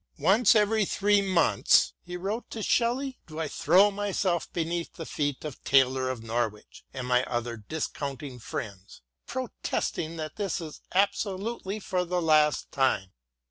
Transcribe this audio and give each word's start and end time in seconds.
"Once 0.17 0.55
every 0.55 0.83
three 0.83 1.21
months," 1.21 1.93
he 2.01 2.17
wrote 2.17 2.49
to 2.49 2.63
Shelley, 2.63 3.19
"do 3.27 3.39
I 3.39 3.47
throw 3.47 3.91
myself 3.91 4.51
beneath 4.51 4.93
the 4.95 5.05
feet 5.05 5.45
of 5.45 5.63
Taylor 5.63 6.09
of 6.09 6.23
Norwich 6.23 6.83
and 6.91 7.05
my 7.05 7.23
other 7.25 7.55
discounting 7.57 8.39
friends, 8.39 9.03
protesting 9.27 10.15
that 10.17 10.37
this 10.37 10.59
is 10.59 10.81
absolutely 10.95 11.79
for 11.79 12.03
the 12.03 12.19
last 12.19 12.71
time. 12.71 13.11